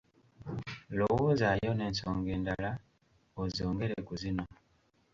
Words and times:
Lowoozaayo 0.97 1.71
n'ensonga 1.75 2.29
endala 2.37 2.71
ozongere 3.41 3.95
ku 4.07 4.13
zino. 4.21 4.45